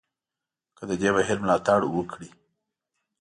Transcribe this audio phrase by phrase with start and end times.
[0.77, 2.29] که د دې بهیر ملاتړ وکړي.